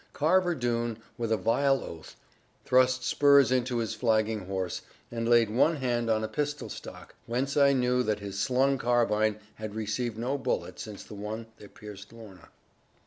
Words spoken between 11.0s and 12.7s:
the one that pierced Lorna.